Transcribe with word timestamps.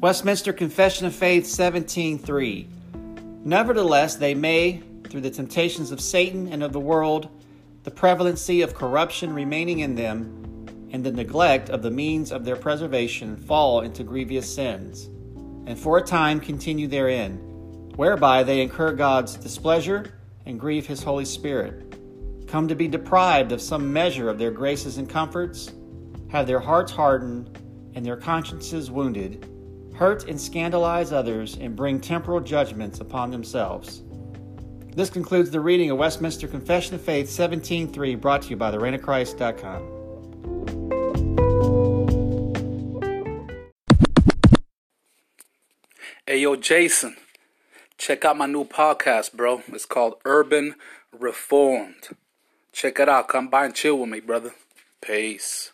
Westminster 0.00 0.54
Confession 0.54 1.06
of 1.06 1.14
Faith 1.14 1.44
17:3 1.44 2.66
Nevertheless 3.44 4.14
they 4.14 4.34
may 4.34 4.80
through 5.10 5.20
the 5.20 5.30
temptations 5.30 5.92
of 5.92 6.00
Satan 6.00 6.48
and 6.48 6.62
of 6.62 6.72
the 6.72 6.80
world 6.80 7.28
the 7.84 7.90
prevalency 7.90 8.62
of 8.62 8.74
corruption 8.74 9.34
remaining 9.34 9.80
in 9.80 9.96
them 9.96 10.88
and 10.90 11.04
the 11.04 11.12
neglect 11.12 11.68
of 11.68 11.82
the 11.82 11.90
means 11.90 12.32
of 12.32 12.46
their 12.46 12.56
preservation 12.56 13.36
fall 13.36 13.82
into 13.82 14.02
grievous 14.02 14.54
sins 14.54 15.10
and 15.66 15.78
for 15.78 15.98
a 15.98 16.02
time 16.02 16.40
continue 16.40 16.88
therein 16.88 17.36
whereby 17.96 18.42
they 18.42 18.62
incur 18.62 18.94
God's 18.94 19.34
displeasure 19.34 20.14
and 20.46 20.58
grieve 20.58 20.86
his 20.86 21.02
holy 21.02 21.26
spirit. 21.26 21.94
Come 22.48 22.68
to 22.68 22.74
be 22.74 22.88
deprived 22.88 23.52
of 23.52 23.60
some 23.60 23.92
measure 23.92 24.30
of 24.30 24.38
their 24.38 24.50
graces 24.50 24.96
and 24.96 25.10
comforts 25.10 25.72
have 26.30 26.46
their 26.46 26.60
hearts 26.60 26.90
hardened 26.90 27.58
and 27.94 28.06
their 28.06 28.16
consciences 28.16 28.90
wounded 28.90 29.46
hurt 29.94 30.28
and 30.28 30.40
scandalize 30.40 31.12
others, 31.12 31.56
and 31.60 31.76
bring 31.76 32.00
temporal 32.00 32.40
judgments 32.40 33.00
upon 33.00 33.30
themselves. 33.30 34.02
This 34.94 35.10
concludes 35.10 35.50
the 35.50 35.60
reading 35.60 35.90
of 35.90 35.98
Westminster 35.98 36.48
Confession 36.48 36.94
of 36.94 37.00
Faith 37.00 37.28
17.3, 37.28 38.20
brought 38.20 38.42
to 38.42 38.50
you 38.50 38.56
by 38.56 38.70
thereignofchrist.com. 38.70 39.98
Hey, 46.26 46.38
yo, 46.42 46.54
Jason, 46.56 47.16
check 47.98 48.24
out 48.24 48.36
my 48.36 48.46
new 48.46 48.64
podcast, 48.64 49.32
bro. 49.32 49.62
It's 49.68 49.86
called 49.86 50.14
Urban 50.24 50.76
Reformed. 51.12 52.10
Check 52.72 53.00
it 53.00 53.08
out. 53.08 53.28
Come 53.28 53.48
by 53.48 53.64
and 53.66 53.74
chill 53.74 53.98
with 53.98 54.08
me, 54.08 54.20
brother. 54.20 54.54
Peace. 55.00 55.72